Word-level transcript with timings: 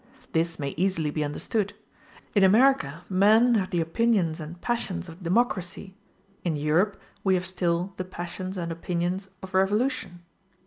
This 0.31 0.57
may 0.57 0.69
easily 0.77 1.11
be 1.11 1.23
understood: 1.23 1.73
in 2.33 2.43
America 2.43 3.03
men 3.07 3.53
have 3.53 3.69
the 3.69 3.81
opinions 3.81 4.39
and 4.39 4.59
passions 4.59 5.07
of 5.07 5.21
democracy, 5.21 5.93
in 6.43 6.55
Europe 6.55 6.99
we 7.23 7.35
have 7.35 7.45
still 7.45 7.93
the 7.97 8.03
passions 8.03 8.57
and 8.57 8.71
opinions 8.71 9.27
of 9.43 9.53
revolution. 9.53 10.21